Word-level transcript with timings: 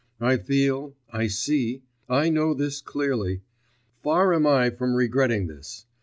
I 0.19 0.37
feel, 0.37 0.95
I 1.11 1.27
see, 1.27 1.83
I 2.09 2.31
know 2.31 2.55
this 2.55 2.81
clearly... 2.81 3.41
far 4.01 4.33
am 4.33 4.47
I 4.47 4.71
from 4.71 4.95
regretting 4.95 5.45
this. 5.45 5.85